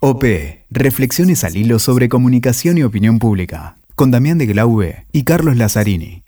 OP. 0.00 0.24
Reflexiones 0.70 1.42
al 1.42 1.56
hilo 1.56 1.80
sobre 1.80 2.08
comunicación 2.08 2.78
y 2.78 2.84
opinión 2.84 3.18
pública. 3.18 3.78
Con 3.96 4.12
Damián 4.12 4.38
de 4.38 4.46
Glaube 4.46 5.06
y 5.10 5.24
Carlos 5.24 5.56
Lazzarini. 5.56 6.22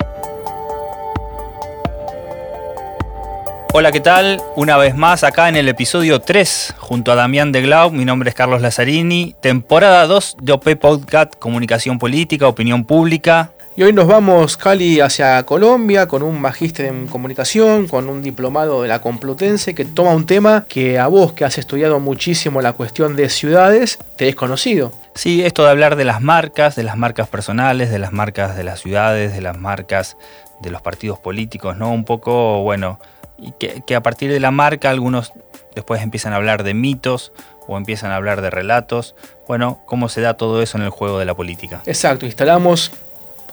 Hola, 3.72 3.92
¿qué 3.92 4.00
tal? 4.00 4.42
Una 4.56 4.76
vez 4.76 4.96
más 4.96 5.22
acá 5.22 5.48
en 5.48 5.54
el 5.54 5.68
episodio 5.68 6.20
3 6.20 6.74
junto 6.78 7.12
a 7.12 7.14
Damián 7.14 7.52
de 7.52 7.62
Glau. 7.62 7.92
Mi 7.92 8.04
nombre 8.04 8.30
es 8.30 8.34
Carlos 8.34 8.60
Lazzarini. 8.60 9.36
Temporada 9.40 10.04
2 10.08 10.38
de 10.42 10.52
OP 10.52 10.74
Podcast, 10.74 11.36
Comunicación 11.38 12.00
Política, 12.00 12.48
Opinión 12.48 12.84
Pública. 12.84 13.52
Y 13.76 13.84
hoy 13.84 13.92
nos 13.92 14.08
vamos, 14.08 14.56
Cali, 14.56 14.98
hacia 15.00 15.44
Colombia 15.44 16.08
con 16.08 16.24
un 16.24 16.40
magíster 16.40 16.86
en 16.86 17.06
comunicación, 17.06 17.86
con 17.86 18.08
un 18.08 18.20
diplomado 18.20 18.82
de 18.82 18.88
la 18.88 19.00
Complutense 19.00 19.76
que 19.76 19.84
toma 19.84 20.12
un 20.12 20.26
tema 20.26 20.64
que 20.68 20.98
a 20.98 21.06
vos, 21.06 21.32
que 21.32 21.44
has 21.44 21.56
estudiado 21.56 22.00
muchísimo 22.00 22.60
la 22.62 22.72
cuestión 22.72 23.14
de 23.14 23.28
ciudades, 23.28 23.98
te 24.16 24.28
es 24.28 24.34
conocido. 24.34 24.90
Sí, 25.14 25.44
esto 25.44 25.62
de 25.62 25.70
hablar 25.70 25.94
de 25.94 26.04
las 26.04 26.20
marcas, 26.20 26.74
de 26.74 26.82
las 26.82 26.96
marcas 26.96 27.28
personales, 27.28 27.90
de 27.90 28.00
las 28.00 28.12
marcas 28.12 28.56
de 28.56 28.64
las 28.64 28.80
ciudades, 28.80 29.32
de 29.32 29.40
las 29.40 29.56
marcas 29.56 30.16
de 30.60 30.70
los 30.70 30.82
partidos 30.82 31.20
políticos, 31.20 31.76
¿no? 31.76 31.92
Un 31.92 32.04
poco, 32.04 32.62
bueno, 32.62 32.98
y 33.38 33.52
que, 33.52 33.82
que 33.86 33.94
a 33.94 34.02
partir 34.02 34.32
de 34.32 34.40
la 34.40 34.50
marca 34.50 34.90
algunos 34.90 35.32
después 35.76 36.02
empiezan 36.02 36.32
a 36.32 36.36
hablar 36.36 36.64
de 36.64 36.74
mitos 36.74 37.32
o 37.68 37.76
empiezan 37.76 38.10
a 38.10 38.16
hablar 38.16 38.42
de 38.42 38.50
relatos. 38.50 39.14
Bueno, 39.46 39.80
¿cómo 39.86 40.08
se 40.08 40.20
da 40.20 40.34
todo 40.34 40.60
eso 40.60 40.76
en 40.76 40.82
el 40.82 40.90
juego 40.90 41.20
de 41.20 41.24
la 41.24 41.34
política? 41.34 41.82
Exacto, 41.86 42.26
instalamos 42.26 42.90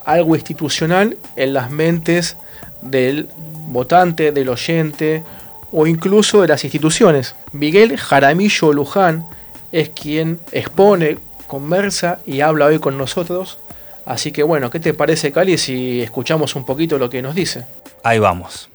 algo 0.08 0.36
institucional 0.36 1.18
en 1.36 1.54
las 1.54 1.70
mentes 1.70 2.38
del 2.82 3.28
votante, 3.68 4.32
del 4.32 4.50
oyente 4.50 5.24
o 5.72 5.86
incluso 5.86 6.42
de 6.42 6.48
las 6.48 6.64
instituciones. 6.64 7.36
Miguel 7.52 7.98
Jaramillo 7.98 8.72
Luján 8.72 9.28
es 9.74 9.90
quien 9.90 10.40
expone, 10.54 11.18
conversa 11.46 12.20
y 12.26 12.40
habla 12.40 12.68
hoy 12.68 12.80
con 12.80 12.98
nosotros. 12.98 13.60
Así 14.06 14.32
que 14.32 14.44
bueno, 14.44 14.70
¿qué 14.70 14.80
te 14.80 14.94
parece 14.94 15.34
Cali 15.34 15.58
si 15.58 16.02
escuchamos 16.02 16.56
un 16.56 16.66
poquito 16.66 16.98
lo 16.98 17.10
que 17.10 17.22
nos 17.22 17.36
dice? 17.36 17.66
Ahí 18.02 18.18
vamos. 18.18 18.70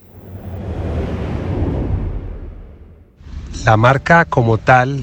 La 3.64 3.78
marca 3.78 4.26
como 4.26 4.58
tal 4.58 5.02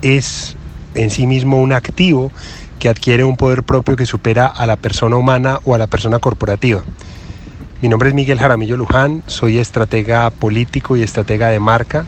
es 0.00 0.56
en 0.94 1.10
sí 1.10 1.26
mismo 1.26 1.60
un 1.60 1.74
activo 1.74 2.32
que 2.82 2.88
adquiere 2.88 3.22
un 3.22 3.36
poder 3.36 3.62
propio 3.62 3.94
que 3.94 4.06
supera 4.06 4.48
a 4.48 4.66
la 4.66 4.74
persona 4.74 5.14
humana 5.14 5.60
o 5.62 5.76
a 5.76 5.78
la 5.78 5.86
persona 5.86 6.18
corporativa. 6.18 6.82
Mi 7.80 7.88
nombre 7.88 8.08
es 8.08 8.14
Miguel 8.16 8.40
Jaramillo 8.40 8.76
Luján, 8.76 9.22
soy 9.28 9.58
estratega 9.58 10.28
político 10.30 10.96
y 10.96 11.02
estratega 11.02 11.50
de 11.50 11.60
marca 11.60 12.06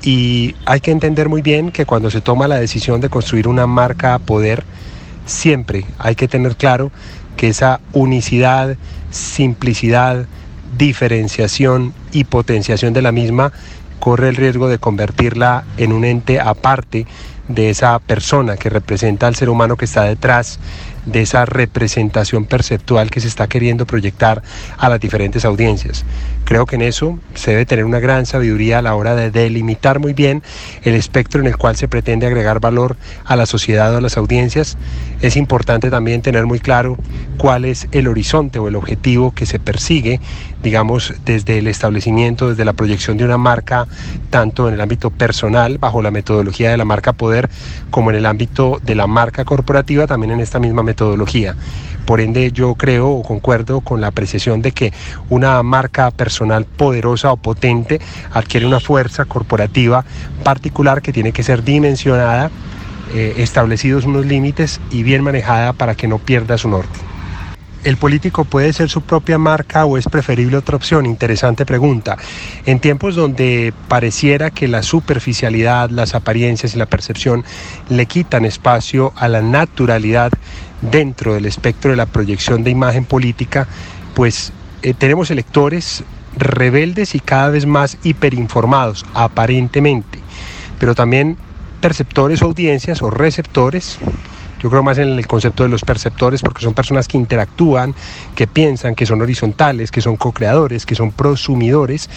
y 0.00 0.54
hay 0.64 0.80
que 0.80 0.90
entender 0.90 1.28
muy 1.28 1.42
bien 1.42 1.70
que 1.70 1.84
cuando 1.84 2.10
se 2.10 2.22
toma 2.22 2.48
la 2.48 2.58
decisión 2.58 3.02
de 3.02 3.10
construir 3.10 3.46
una 3.46 3.66
marca 3.66 4.14
a 4.14 4.20
poder, 4.20 4.64
siempre 5.26 5.84
hay 5.98 6.14
que 6.14 6.28
tener 6.28 6.56
claro 6.56 6.90
que 7.36 7.48
esa 7.48 7.80
unicidad, 7.92 8.78
simplicidad, 9.10 10.24
diferenciación 10.78 11.92
y 12.10 12.24
potenciación 12.24 12.94
de 12.94 13.02
la 13.02 13.12
misma 13.12 13.52
corre 14.00 14.30
el 14.30 14.36
riesgo 14.36 14.66
de 14.68 14.78
convertirla 14.78 15.64
en 15.76 15.92
un 15.92 16.06
ente 16.06 16.40
aparte 16.40 17.06
de 17.48 17.70
esa 17.70 17.98
persona 17.98 18.56
que 18.56 18.70
representa 18.70 19.26
al 19.26 19.34
ser 19.34 19.48
humano 19.48 19.76
que 19.76 19.84
está 19.84 20.04
detrás 20.04 20.58
de 21.06 21.22
esa 21.22 21.44
representación 21.44 22.46
perceptual 22.46 23.10
que 23.10 23.20
se 23.20 23.28
está 23.28 23.46
queriendo 23.46 23.86
proyectar 23.86 24.42
a 24.78 24.88
las 24.88 25.00
diferentes 25.00 25.44
audiencias. 25.44 26.04
Creo 26.44 26.66
que 26.66 26.76
en 26.76 26.82
eso 26.82 27.18
se 27.34 27.52
debe 27.52 27.64
tener 27.64 27.86
una 27.86 28.00
gran 28.00 28.26
sabiduría 28.26 28.78
a 28.78 28.82
la 28.82 28.94
hora 28.94 29.14
de 29.14 29.30
delimitar 29.30 29.98
muy 29.98 30.12
bien 30.12 30.42
el 30.82 30.94
espectro 30.94 31.40
en 31.40 31.46
el 31.46 31.56
cual 31.56 31.76
se 31.76 31.88
pretende 31.88 32.26
agregar 32.26 32.60
valor 32.60 32.96
a 33.24 33.34
la 33.34 33.46
sociedad 33.46 33.94
o 33.94 33.98
a 33.98 34.00
las 34.02 34.18
audiencias. 34.18 34.76
Es 35.22 35.36
importante 35.36 35.90
también 35.90 36.20
tener 36.20 36.44
muy 36.44 36.60
claro 36.60 36.98
cuál 37.38 37.64
es 37.64 37.88
el 37.92 38.08
horizonte 38.08 38.58
o 38.58 38.68
el 38.68 38.76
objetivo 38.76 39.32
que 39.32 39.46
se 39.46 39.58
persigue, 39.58 40.20
digamos, 40.62 41.14
desde 41.24 41.58
el 41.58 41.66
establecimiento, 41.66 42.50
desde 42.50 42.66
la 42.66 42.74
proyección 42.74 43.16
de 43.16 43.24
una 43.24 43.38
marca, 43.38 43.86
tanto 44.28 44.68
en 44.68 44.74
el 44.74 44.80
ámbito 44.82 45.10
personal, 45.10 45.78
bajo 45.78 46.02
la 46.02 46.10
metodología 46.10 46.70
de 46.70 46.76
la 46.76 46.84
marca 46.84 47.14
poder, 47.14 47.48
como 47.90 48.10
en 48.10 48.16
el 48.16 48.26
ámbito 48.26 48.80
de 48.84 48.94
la 48.94 49.06
marca 49.06 49.46
corporativa, 49.46 50.06
también 50.06 50.32
en 50.32 50.40
esta 50.40 50.58
misma 50.58 50.82
metodología. 50.82 51.56
Por 52.04 52.20
ende, 52.20 52.52
yo 52.52 52.74
creo 52.74 53.08
o 53.10 53.22
concuerdo 53.22 53.80
con 53.80 54.00
la 54.00 54.08
apreciación 54.08 54.60
de 54.62 54.72
que 54.72 54.92
una 55.30 55.62
marca 55.62 56.10
personal 56.10 56.64
poderosa 56.64 57.32
o 57.32 57.36
potente 57.36 58.00
adquiere 58.32 58.66
una 58.66 58.80
fuerza 58.80 59.24
corporativa 59.24 60.04
particular 60.42 61.00
que 61.00 61.12
tiene 61.12 61.32
que 61.32 61.42
ser 61.42 61.64
dimensionada, 61.64 62.50
eh, 63.14 63.34
establecidos 63.38 64.04
unos 64.04 64.26
límites 64.26 64.80
y 64.90 65.02
bien 65.02 65.22
manejada 65.22 65.72
para 65.72 65.94
que 65.94 66.08
no 66.08 66.18
pierda 66.18 66.58
su 66.58 66.68
norte. 66.68 66.98
¿El 67.84 67.98
político 67.98 68.46
puede 68.46 68.72
ser 68.72 68.88
su 68.88 69.02
propia 69.02 69.36
marca 69.36 69.84
o 69.84 69.98
es 69.98 70.06
preferible 70.06 70.56
otra 70.56 70.76
opción? 70.76 71.04
Interesante 71.04 71.66
pregunta. 71.66 72.16
En 72.64 72.80
tiempos 72.80 73.14
donde 73.14 73.74
pareciera 73.88 74.50
que 74.50 74.68
la 74.68 74.82
superficialidad, 74.82 75.90
las 75.90 76.14
apariencias 76.14 76.74
y 76.74 76.78
la 76.78 76.86
percepción 76.86 77.44
le 77.90 78.06
quitan 78.06 78.46
espacio 78.46 79.12
a 79.16 79.28
la 79.28 79.42
naturalidad 79.42 80.32
dentro 80.90 81.34
del 81.34 81.46
espectro 81.46 81.90
de 81.90 81.96
la 81.96 82.06
proyección 82.06 82.64
de 82.64 82.70
imagen 82.70 83.04
política, 83.04 83.66
pues 84.14 84.52
eh, 84.82 84.94
tenemos 84.94 85.30
electores 85.30 86.04
rebeldes 86.36 87.14
y 87.14 87.20
cada 87.20 87.50
vez 87.50 87.66
más 87.66 87.98
hiperinformados, 88.02 89.04
aparentemente, 89.14 90.18
pero 90.78 90.94
también 90.94 91.36
perceptores 91.80 92.42
audiencias 92.42 93.02
o 93.02 93.10
receptores 93.10 93.98
yo 94.64 94.70
creo 94.70 94.82
más 94.82 94.96
en 94.96 95.10
el 95.10 95.26
concepto 95.26 95.62
de 95.64 95.68
los 95.68 95.82
perceptores 95.82 96.40
porque 96.40 96.62
son 96.62 96.72
personas 96.72 97.06
que 97.06 97.18
interactúan, 97.18 97.94
que 98.34 98.46
piensan, 98.46 98.94
que 98.94 99.04
son 99.04 99.20
horizontales, 99.20 99.90
que 99.90 100.00
son 100.00 100.16
co-creadores, 100.16 100.86
que 100.86 100.94
son 100.94 101.12
prosumidores. 101.12 102.08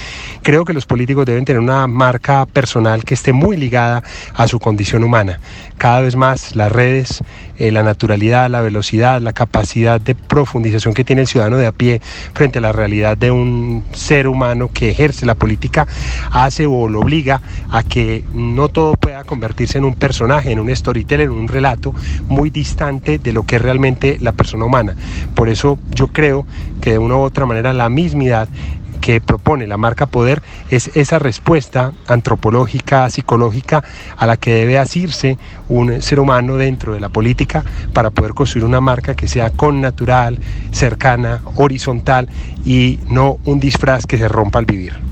Creo 0.43 0.63
que 0.63 0.71
los 0.71 0.85
políticos 0.85 1.25
deben 1.25 1.43
tener 1.43 1.59
una 1.59 1.87
marca 1.87 2.45
personal 2.45 3.03
que 3.03 3.15
esté 3.15 3.33
muy 3.33 3.57
ligada 3.57 4.01
a 4.33 4.47
su 4.47 4.61
condición 4.61 5.03
humana. 5.03 5.41
Cada 5.77 5.99
vez 5.99 6.15
más 6.15 6.55
las 6.55 6.71
redes, 6.71 7.21
eh, 7.57 7.69
la 7.73 7.83
naturalidad, 7.83 8.49
la 8.49 8.61
velocidad, 8.61 9.19
la 9.19 9.33
capacidad 9.33 9.99
de 9.99 10.15
profundización 10.15 10.93
que 10.93 11.03
tiene 11.03 11.23
el 11.23 11.27
ciudadano 11.27 11.57
de 11.57 11.67
a 11.67 11.73
pie 11.73 12.01
frente 12.33 12.59
a 12.59 12.61
la 12.61 12.71
realidad 12.71 13.17
de 13.17 13.29
un 13.29 13.83
ser 13.91 14.25
humano 14.25 14.69
que 14.73 14.89
ejerce 14.89 15.25
la 15.25 15.35
política 15.35 15.85
hace 16.31 16.65
o 16.65 16.87
lo 16.87 17.01
obliga 17.01 17.41
a 17.69 17.83
que 17.83 18.23
no 18.33 18.69
todo 18.69 18.93
pueda 18.93 19.25
convertirse 19.25 19.77
en 19.79 19.83
un 19.83 19.95
personaje, 19.95 20.53
en 20.53 20.61
un 20.61 20.73
storyteller, 20.73 21.25
en 21.25 21.31
un 21.31 21.49
relato 21.49 21.93
muy 22.37 22.51
distante 22.51 23.17
de 23.17 23.33
lo 23.33 23.43
que 23.43 23.55
es 23.55 23.61
realmente 23.61 24.17
la 24.21 24.31
persona 24.31 24.65
humana. 24.65 24.95
Por 25.33 25.49
eso 25.49 25.79
yo 25.89 26.07
creo 26.07 26.45
que 26.81 26.91
de 26.91 26.97
una 26.99 27.15
u 27.15 27.21
otra 27.21 27.47
manera 27.47 27.73
la 27.73 27.89
mismidad 27.89 28.47
que 29.01 29.21
propone 29.21 29.67
la 29.67 29.77
marca 29.77 30.05
poder 30.05 30.41
es 30.69 30.91
esa 30.95 31.17
respuesta 31.17 31.93
antropológica, 32.07 33.09
psicológica 33.09 33.83
a 34.17 34.25
la 34.25 34.37
que 34.37 34.53
debe 34.53 34.77
asirse 34.77 35.37
un 35.69 36.01
ser 36.01 36.19
humano 36.19 36.57
dentro 36.57 36.93
de 36.93 36.99
la 36.99 37.09
política 37.09 37.63
para 37.93 38.09
poder 38.09 38.33
construir 38.33 38.65
una 38.65 38.81
marca 38.81 39.15
que 39.15 39.27
sea 39.27 39.49
con 39.49 39.81
natural, 39.81 40.39
cercana, 40.71 41.41
horizontal 41.55 42.27
y 42.65 42.99
no 43.09 43.37
un 43.45 43.59
disfraz 43.59 44.05
que 44.05 44.17
se 44.17 44.27
rompa 44.27 44.59
al 44.59 44.65
vivir. 44.65 45.06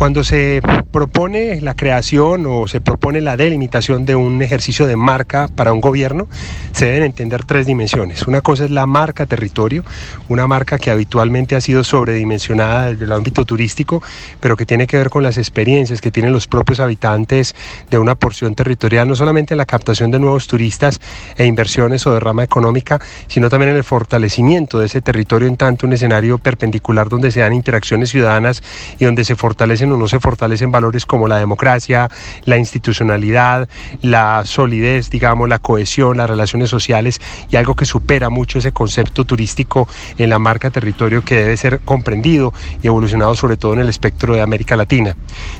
Cuando 0.00 0.24
se 0.24 0.62
propone 0.92 1.60
la 1.60 1.74
creación 1.74 2.46
o 2.46 2.66
se 2.66 2.80
propone 2.80 3.20
la 3.20 3.36
delimitación 3.36 4.06
de 4.06 4.16
un 4.16 4.40
ejercicio 4.40 4.86
de 4.86 4.96
marca 4.96 5.46
para 5.54 5.74
un 5.74 5.82
gobierno, 5.82 6.26
se 6.72 6.86
deben 6.86 7.02
entender 7.02 7.44
tres 7.44 7.66
dimensiones. 7.66 8.26
Una 8.26 8.40
cosa 8.40 8.64
es 8.64 8.70
la 8.70 8.86
marca 8.86 9.26
territorio, 9.26 9.84
una 10.30 10.46
marca 10.46 10.78
que 10.78 10.90
habitualmente 10.90 11.54
ha 11.54 11.60
sido 11.60 11.84
sobredimensionada 11.84 12.92
desde 12.92 13.04
el 13.04 13.12
ámbito 13.12 13.44
turístico, 13.44 14.02
pero 14.40 14.56
que 14.56 14.64
tiene 14.64 14.86
que 14.86 14.96
ver 14.96 15.10
con 15.10 15.22
las 15.22 15.36
experiencias 15.36 16.00
que 16.00 16.10
tienen 16.10 16.32
los 16.32 16.46
propios 16.46 16.80
habitantes 16.80 17.54
de 17.90 17.98
una 17.98 18.14
porción 18.14 18.54
territorial, 18.54 19.06
no 19.06 19.16
solamente 19.16 19.52
en 19.52 19.58
la 19.58 19.66
captación 19.66 20.10
de 20.10 20.18
nuevos 20.18 20.46
turistas 20.46 20.98
e 21.36 21.44
inversiones 21.44 22.06
o 22.06 22.14
de 22.14 22.20
rama 22.20 22.42
económica, 22.42 22.98
sino 23.28 23.50
también 23.50 23.72
en 23.72 23.76
el 23.76 23.84
fortalecimiento 23.84 24.78
de 24.78 24.86
ese 24.86 25.02
territorio 25.02 25.46
en 25.46 25.58
tanto 25.58 25.86
un 25.86 25.92
escenario 25.92 26.38
perpendicular 26.38 27.10
donde 27.10 27.30
se 27.30 27.40
dan 27.40 27.52
interacciones 27.52 28.08
ciudadanas 28.08 28.62
y 28.98 29.04
donde 29.04 29.26
se 29.26 29.36
fortalecen 29.36 29.89
o 29.92 29.96
no 29.96 30.08
se 30.08 30.20
fortalecen 30.20 30.70
valores 30.70 31.06
como 31.06 31.28
la 31.28 31.38
democracia, 31.38 32.10
la 32.44 32.58
institucionalidad, 32.58 33.68
la 34.02 34.42
solidez, 34.44 35.10
digamos, 35.10 35.48
la 35.48 35.58
cohesión, 35.58 36.16
las 36.16 36.30
relaciones 36.30 36.70
sociales 36.70 37.20
y 37.50 37.56
algo 37.56 37.74
que 37.74 37.84
supera 37.84 38.30
mucho 38.30 38.58
ese 38.58 38.72
concepto 38.72 39.24
turístico 39.24 39.88
en 40.18 40.30
la 40.30 40.38
marca 40.38 40.70
territorio 40.70 41.24
que 41.24 41.36
debe 41.36 41.56
ser 41.56 41.80
comprendido 41.80 42.52
y 42.82 42.86
evolucionado 42.86 43.34
sobre 43.34 43.56
todo 43.56 43.74
en 43.74 43.80
el 43.80 43.88
espectro 43.88 44.34
de 44.34 44.40
América 44.40 44.76
Latina. 44.76 45.16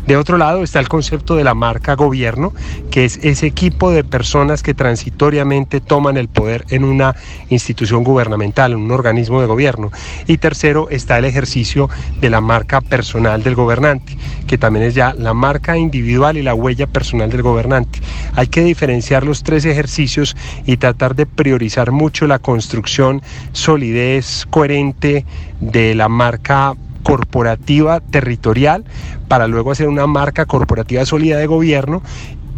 De 0.07 0.17
otro 0.17 0.39
lado 0.39 0.63
está 0.63 0.81
el 0.81 0.89
concepto 0.89 1.37
de 1.37 1.45
la 1.45 1.55
marca 1.55 1.95
gobierno, 1.95 2.53
que 2.91 3.05
es 3.05 3.19
ese 3.23 3.47
equipo 3.47 3.91
de 3.91 4.05
personas 4.05 4.63
que 4.63 4.75
transitoriamente 4.75 5.81
toman 5.81 6.17
el 6.17 6.29
poder 6.29 6.65
en 6.71 6.85
una 6.85 7.17
institución 7.49 8.05
gubernamental, 8.05 8.73
en 8.73 8.79
un 8.79 8.91
organismo 8.91 9.41
de 9.41 9.47
gobierno. 9.47 9.91
Y 10.27 10.39
tercero 10.39 10.89
está 10.91 11.19
el 11.19 11.25
ejercicio 11.25 11.89
de 12.21 12.31
la 12.31 12.41
marca 12.41 12.81
personal 12.81 13.43
del 13.43 13.55
gobernante 13.55 14.17
que 14.47 14.59
también 14.59 14.87
es 14.87 14.95
ya 14.95 15.15
la 15.15 15.35
marca 15.35 15.77
individual 15.77 16.37
y 16.37 16.43
la 16.43 16.55
huella 16.55 16.87
personal 16.87 17.31
del 17.31 17.43
gobernante. 17.43 18.01
Hay 18.35 18.49
que 18.49 18.63
diferenciar 18.63 19.25
los 19.25 19.43
tres 19.43 19.65
ejercicios 19.65 20.37
y 20.67 20.77
tratar 20.77 21.15
de 21.15 21.27
priorizar 21.27 21.91
mucho 21.93 22.27
la 22.27 22.39
construcción, 22.39 23.23
solidez, 23.53 24.47
coherente 24.51 25.25
de 25.61 25.95
la 25.95 26.09
marca 26.09 26.75
corporativa 27.03 28.01
territorial 28.01 28.85
para 29.29 29.47
luego 29.47 29.71
hacer 29.71 29.89
una 29.89 30.07
marca 30.07 30.47
corporativa 30.47 31.05
sólida 31.07 31.39
de 31.39 31.47
gobierno 31.47 32.03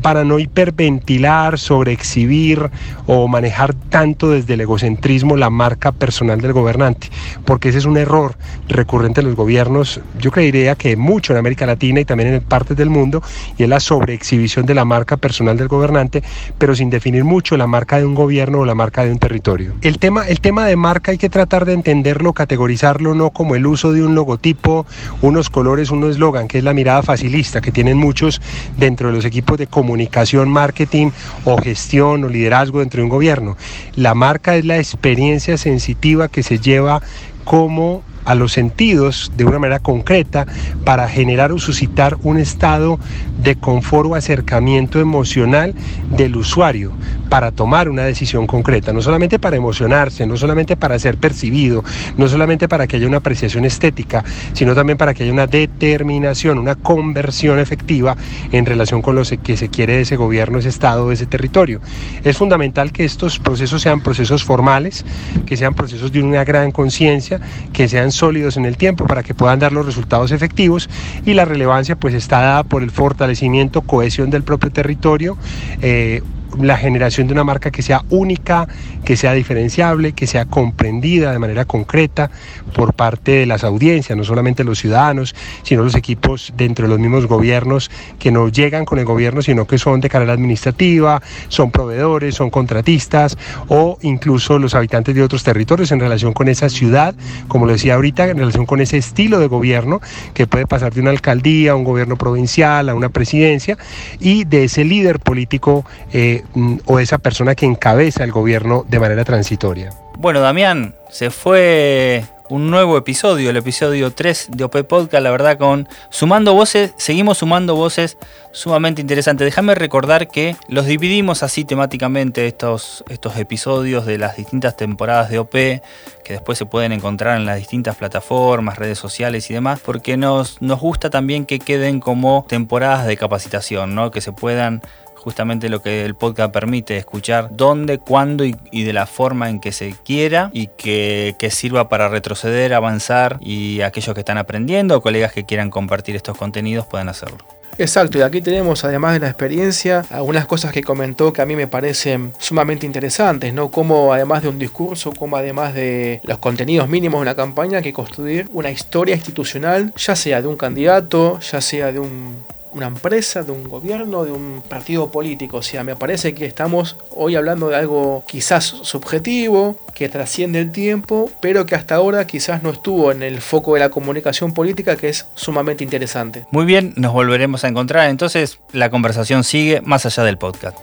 para 0.03 0.25
no 0.25 0.41
hiperventilar, 0.41 1.59
sobreexhibir 1.59 2.71
o 3.07 3.29
manejar 3.29 3.73
tanto 3.73 4.31
desde 4.31 4.55
el 4.55 4.63
egocentrismo 4.63 5.37
la 5.37 5.49
marca 5.49 5.93
personal 5.93 6.41
del 6.41 6.53
gobernante, 6.53 7.09
porque 7.45 7.69
ese 7.69 7.79
es 7.79 7.85
un 7.85 7.97
error 7.97 8.37
recurrente 8.69 9.21
en 9.21 9.29
los 9.29 9.37
gobiernos, 9.37 10.01
yo 10.19 10.33
creería 10.33 10.75
que 10.75 10.97
mucho 10.97 11.33
en 11.33 11.39
América 11.39 11.67
Latina 11.67 12.01
y 12.01 12.05
también 12.05 12.35
en 12.35 12.41
partes 12.43 12.77
del 12.77 12.91
mundo, 12.91 13.23
y 13.57 13.63
es 13.63 13.69
la 13.69 13.79
sobreexhibición 13.79 14.67
de 14.67 14.75
la 14.75 14.85
marca 14.85 15.17
personal 15.17 15.57
del 15.57 15.69
gobernante, 15.69 16.23
pero 16.59 16.75
sin 16.75 16.91
definir 16.91 17.25
mucho 17.25 17.57
la 17.57 17.69
marca 17.69 17.99
de 17.99 18.05
un 18.05 18.15
gobierno 18.15 18.59
o 18.59 18.65
la 18.65 18.75
marca 18.75 19.05
de 19.05 19.13
un 19.13 19.19
territorio. 19.19 19.75
El 19.83 19.99
tema, 19.99 20.27
el 20.27 20.41
tema 20.41 20.67
de 20.67 20.75
marca 20.75 21.13
hay 21.13 21.19
que 21.19 21.29
tratar 21.29 21.65
de 21.65 21.75
entenderlo, 21.75 22.33
categorizarlo 22.33 23.15
no 23.15 23.31
como 23.31 23.55
el 23.55 23.67
uso 23.67 23.93
de 23.93 24.05
un 24.05 24.17
logotipo, 24.17 24.85
unos 25.21 25.49
colores, 25.49 25.91
un 25.91 26.03
eslogan, 26.11 26.49
que 26.49 26.59
es 26.59 26.65
la 26.65 26.75
mirada 26.75 27.03
facilista 27.03 27.61
que 27.61 27.71
tienen 27.71 27.97
muchos 27.97 28.41
dentro 28.77 29.09
de 29.09 29.15
los 29.15 29.25
equipos 29.25 29.59
de 29.59 29.69
comunicación 29.69 29.92
comunicación, 29.93 30.49
marketing 30.49 31.11
o 31.45 31.59
gestión 31.59 32.25
o 32.25 32.29
liderazgo 32.29 32.81
dentro 32.81 33.01
de 33.01 33.05
un 33.05 33.11
gobierno. 33.11 33.59
La 33.95 34.15
marca 34.15 34.57
es 34.57 34.65
la 34.65 34.79
experiencia 34.79 35.59
sensitiva 35.59 36.29
que 36.29 36.43
se 36.43 36.59
lleva 36.59 37.03
como 37.45 38.03
a 38.25 38.35
los 38.35 38.53
sentidos 38.53 39.33
de 39.37 39.45
una 39.45 39.59
manera 39.59 39.81
concreta 39.81 40.47
para 40.85 41.09
generar 41.09 41.53
o 41.53 41.59
suscitar 41.59 42.17
un 42.23 42.39
estado 42.39 42.99
de 43.43 43.57
confort 43.57 44.09
o 44.09 44.15
acercamiento 44.15 44.99
emocional 44.99 45.75
del 46.17 46.37
usuario 46.37 46.93
para 47.33 47.51
tomar 47.51 47.89
una 47.89 48.05
decisión 48.05 48.47
concreta, 48.47 48.93
no 48.93 49.01
solamente 49.01 49.39
para 49.39 49.57
emocionarse, 49.57 50.27
no 50.27 50.37
solamente 50.37 50.77
para 50.77 50.99
ser 50.99 51.17
percibido, 51.17 51.83
no 52.19 52.29
solamente 52.29 52.69
para 52.69 52.87
que 52.87 52.97
haya 52.97 53.07
una 53.07 53.17
apreciación 53.17 53.65
estética, 53.65 54.23
sino 54.53 54.75
también 54.75 54.99
para 54.99 55.15
que 55.15 55.23
haya 55.23 55.33
una 55.33 55.47
determinación, 55.47 56.59
una 56.59 56.75
conversión 56.75 57.59
efectiva 57.59 58.19
en 58.53 58.67
relación 58.67 59.01
con 59.01 59.15
lo 59.15 59.23
que 59.43 59.57
se 59.57 59.71
quiere 59.71 59.95
de 59.95 60.03
ese 60.03 60.17
gobierno, 60.17 60.59
ese 60.59 60.69
estado, 60.69 61.11
ese 61.11 61.25
territorio. 61.25 61.81
Es 62.23 62.37
fundamental 62.37 62.93
que 62.93 63.07
estos 63.07 63.39
procesos 63.39 63.81
sean 63.81 64.03
procesos 64.03 64.45
formales, 64.45 65.03
que 65.47 65.57
sean 65.57 65.73
procesos 65.73 66.13
de 66.13 66.23
una 66.23 66.45
gran 66.45 66.71
conciencia, 66.71 67.41
que 67.73 67.89
sean 67.89 68.13
sólidos 68.13 68.59
en 68.59 68.67
el 68.67 68.77
tiempo 68.77 69.07
para 69.07 69.23
que 69.23 69.33
puedan 69.33 69.59
dar 69.59 69.73
los 69.73 69.87
resultados 69.87 70.33
efectivos 70.33 70.91
y 71.25 71.33
la 71.33 71.47
relevancia 71.47 71.97
pues 71.97 72.13
está 72.13 72.43
dada 72.43 72.63
por 72.63 72.83
el 72.83 72.91
fortalecimiento, 72.91 73.81
cohesión 73.81 74.29
del 74.29 74.43
propio 74.43 74.71
territorio, 74.71 75.39
eh, 75.81 76.21
la 76.61 76.77
generación 76.77 77.27
de 77.27 77.33
una 77.33 77.45
marca 77.45 77.71
que 77.71 77.83
sea 77.83 78.03
única, 78.11 78.69
que 79.05 79.17
sea 79.17 79.33
diferenciable, 79.33 80.13
que 80.13 80.27
sea 80.27 80.45
comprendida 80.45 81.33
de 81.33 81.39
manera 81.39 81.65
concreta 81.65 82.31
por 82.75 82.95
parte 82.95 83.33
de 83.33 83.47
las 83.47 83.65
audiencias, 83.65 84.17
no 84.17 84.25
solamente 84.25 84.65
los 84.65 84.79
ciudadanos, 84.79 85.35
sino 85.63 85.83
los 85.83 85.95
equipos 85.95 86.53
dentro 86.57 86.85
de 86.87 86.91
los 86.91 86.99
mismos 86.99 87.27
gobiernos 87.27 87.91
que 88.19 88.31
no 88.31 88.49
llegan 88.49 88.85
con 88.85 88.99
el 88.99 89.05
gobierno, 89.05 89.43
sino 89.43 89.67
que 89.67 89.79
son 89.79 90.01
de 90.01 90.09
carrera 90.09 90.33
administrativa, 90.33 91.23
son 91.49 91.71
proveedores, 91.71 92.35
son 92.35 92.51
contratistas 92.51 93.37
o 93.69 93.99
incluso 94.03 94.59
los 94.59 94.75
habitantes 94.75 95.15
de 95.15 95.23
otros 95.23 95.43
territorios 95.43 95.93
en 95.93 96.01
relación 96.01 96.33
con 96.33 96.49
esa 96.49 96.69
ciudad, 96.69 97.15
como 97.49 97.67
lo 97.67 97.73
decía 97.73 97.95
ahorita, 97.95 98.29
en 98.29 98.39
relación 98.39 98.67
con 98.67 98.81
ese 98.81 98.99
estilo 98.99 99.39
de 99.39 99.47
gobierno 99.47 100.01
que 100.35 100.47
puede 100.47 100.67
pasar 100.67 100.93
de 100.93 101.01
una 101.01 101.11
alcaldía 101.11 101.73
a 101.73 101.75
un 101.75 101.85
gobierno 101.85 102.17
provincial, 102.17 102.89
a 102.89 102.95
una 102.95 103.09
presidencia 103.09 103.77
y 104.21 104.45
de 104.45 104.65
ese 104.65 104.85
líder 104.85 105.19
político. 105.19 105.85
Eh, 106.13 106.42
Mm, 106.55 106.79
o 106.87 106.99
esa 106.99 107.19
persona 107.19 107.55
que 107.55 107.67
encabeza 107.67 108.25
el 108.25 108.33
gobierno 108.33 108.85
de 108.89 109.01
manera 109.01 109.25
transitoria. 109.25 109.91
Bueno, 110.19 110.41
Damián, 110.41 110.95
se 111.11 111.31
fue 111.31 112.25
un 112.51 112.71
nuevo 112.71 112.99
episodio, 112.99 113.49
el 113.49 113.57
episodio 113.57 114.11
3 114.11 114.49
de 114.53 114.65
OP 114.65 114.85
Podcast, 114.85 115.25
la 115.25 115.31
verdad, 115.31 115.57
con 115.57 115.89
sumando 116.11 116.53
voces, 116.53 116.93
seguimos 116.99 117.39
sumando 117.39 117.75
voces 117.75 118.19
sumamente 118.53 119.01
interesantes. 119.01 119.47
Déjame 119.47 119.75
recordar 119.75 120.29
que 120.29 120.55
los 120.69 120.85
dividimos 120.85 121.43
así 121.43 121.65
temáticamente 121.65 122.47
estos, 122.47 123.05
estos 123.09 123.39
episodios 123.39 124.05
de 124.05 124.19
las 124.19 124.37
distintas 124.37 124.77
temporadas 124.77 125.31
de 125.31 125.39
OP, 125.39 125.53
que 125.53 125.81
después 126.29 126.59
se 126.59 126.67
pueden 126.67 126.93
encontrar 126.93 127.39
en 127.39 127.47
las 127.47 127.57
distintas 127.57 127.97
plataformas, 127.97 128.79
redes 128.79 128.99
sociales 128.99 129.51
y 129.51 129.55
demás, 129.55 129.81
porque 129.83 130.19
nos, 130.19 130.61
nos 130.61 130.79
gusta 130.79 131.09
también 131.09 131.47
que 131.47 131.59
queden 131.59 132.01
como 132.01 132.45
temporadas 132.47 133.07
de 133.07 133.17
capacitación, 133.17 133.95
¿no? 133.95 134.11
que 134.11 134.21
se 134.21 134.33
puedan 134.33 134.83
justamente 135.23 135.69
lo 135.69 135.83
que 135.83 136.05
el 136.05 136.15
podcast 136.15 136.53
permite, 136.53 136.97
escuchar 136.97 137.49
dónde, 137.53 137.99
cuándo 137.99 138.45
y, 138.45 138.55
de 138.85 138.93
la 138.93 139.07
forma 139.07 139.49
en 139.49 139.61
que 139.61 139.73
se 139.73 139.95
quiera 140.05 140.51
y 140.53 140.69
que, 140.77 141.35
sirva 141.53 141.89
para 141.89 142.09
retroceder, 142.09 142.73
avanzar 142.73 143.39
y 143.41 143.83
aquellos 143.83 144.15
que 144.15 144.21
están 144.21 144.39
aprendiendo 144.39 144.97
o 144.97 145.01
colegas 145.03 145.33
que 145.33 145.45
quieran 145.45 145.71
compartir 145.71 146.17
estos 146.17 146.37
contenidos 146.37 146.87
puedan 146.87 147.09
hacerlo. 147.09 147.39
Exacto, 147.79 148.19
y 148.19 148.23
aquí 148.23 148.41
tenemos 148.41 148.85
además 148.85 149.15
de 149.15 149.21
la 149.21 149.29
experiencia 149.29 150.05
algunas 150.11 150.47
cosas 150.47 150.73
que 150.73 150.83
comentó 150.83 151.33
que 151.33 151.41
a 151.41 151.47
mí 151.47 151.57
me 151.57 151.67
parecen 151.67 152.33
sumamente 152.39 152.85
interesantes, 152.85 153.55
¿no? 153.55 153.71
Como 153.71 154.13
además 154.13 154.43
de 154.43 154.49
un 154.49 154.59
discurso, 154.59 155.13
como 155.13 155.37
además 155.37 155.73
de 155.75 156.21
los 156.25 156.39
contenidos 156.39 156.89
mínimos 156.89 157.21
de 157.21 157.23
una 157.23 157.35
campaña, 157.35 157.81
que 157.81 157.93
construir 157.93 158.49
una 158.53 158.71
historia 158.71 159.15
institucional, 159.15 159.93
ya 159.97 160.17
sea 160.17 160.43
de 160.43 160.49
un 160.49 160.57
candidato, 160.57 161.39
ya 161.41 161.61
sea 161.61 161.93
de 161.93 162.01
un 162.01 162.45
una 162.73 162.87
empresa, 162.87 163.43
de 163.43 163.53
un 163.53 163.65
gobierno, 163.69 164.25
de 164.25 164.33
un 164.33 164.63
partido 164.69 165.11
político. 165.11 165.59
O 165.59 165.63
sea, 165.63 165.85
me 165.85 165.97
parece 165.97 166.35
que 166.35 166.47
estamos 166.47 166.97
hoy 167.11 167.37
hablando 167.37 167.69
de 167.69 167.77
algo 167.77 168.25
quizás 168.27 168.65
subjetivo, 168.65 169.77
que 169.95 170.09
trasciende 170.09 170.61
el 170.61 170.73
tiempo, 170.73 171.31
pero 171.41 171.67
que 171.67 171.75
hasta 171.75 171.95
ahora 171.95 172.27
quizás 172.27 172.63
no 172.63 172.71
estuvo 172.71 173.13
en 173.13 173.23
el 173.23 173.41
foco 173.41 173.75
de 173.75 173.81
la 173.81 173.91
comunicación 173.91 174.55
política, 174.55 174.97
que 174.97 175.09
es 175.09 175.27
sumamente 175.35 175.85
interesante. 175.85 176.47
Muy 176.51 176.65
bien, 176.65 176.95
nos 176.97 177.13
volveremos 177.13 177.65
a 177.65 177.69
encontrar. 177.69 178.09
Entonces, 178.09 178.59
la 178.73 178.91
conversación 178.91 179.45
sigue 179.45 179.81
más 179.83 180.07
allá 180.07 180.25
del 180.25 180.39
podcast. 180.39 180.79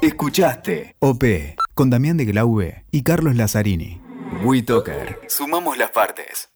Escuchaste 0.00 0.96
OP 0.98 1.24
con 1.72 1.88
Damián 1.88 2.18
de 2.18 2.26
Glaube 2.26 2.84
y 2.90 3.02
Carlos 3.02 3.36
Lazzarini. 3.36 4.00
WeToker. 4.44 5.20
Sumamos 5.28 5.78
las 5.78 5.90
partes. 5.90 6.53